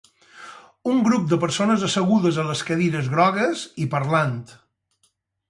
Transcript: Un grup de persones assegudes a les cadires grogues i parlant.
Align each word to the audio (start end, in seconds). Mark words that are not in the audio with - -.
Un 0.93 1.03
grup 1.07 1.27
de 1.33 1.37
persones 1.43 1.85
assegudes 1.89 2.41
a 2.41 2.47
les 2.49 2.65
cadires 2.71 3.11
grogues 3.13 3.63
i 3.85 3.89
parlant. 3.95 4.35